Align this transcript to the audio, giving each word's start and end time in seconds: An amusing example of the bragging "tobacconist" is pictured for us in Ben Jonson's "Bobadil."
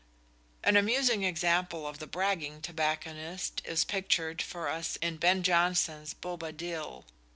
An 0.63 0.77
amusing 0.77 1.23
example 1.23 1.85
of 1.85 1.99
the 1.99 2.07
bragging 2.07 2.59
"tobacconist" 2.59 3.61
is 3.63 3.85
pictured 3.85 4.41
for 4.41 4.67
us 4.67 4.95
in 4.95 5.17
Ben 5.17 5.43
Jonson's 5.43 6.15
"Bobadil." 6.15 7.05